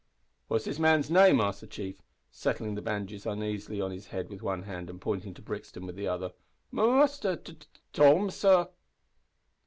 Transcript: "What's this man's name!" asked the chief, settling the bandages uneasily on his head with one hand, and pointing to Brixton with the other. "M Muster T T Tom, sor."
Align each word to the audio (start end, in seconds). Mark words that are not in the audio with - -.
"What's 0.47 0.65
this 0.65 0.79
man's 0.79 1.11
name!" 1.11 1.39
asked 1.39 1.61
the 1.61 1.67
chief, 1.67 2.01
settling 2.31 2.73
the 2.73 2.81
bandages 2.81 3.27
uneasily 3.27 3.79
on 3.79 3.91
his 3.91 4.07
head 4.07 4.29
with 4.31 4.41
one 4.41 4.63
hand, 4.63 4.89
and 4.89 4.99
pointing 4.99 5.35
to 5.35 5.43
Brixton 5.43 5.85
with 5.85 5.95
the 5.95 6.07
other. 6.07 6.29
"M 6.73 6.77
Muster 6.77 7.35
T 7.35 7.53
T 7.53 7.67
Tom, 7.93 8.31
sor." 8.31 8.69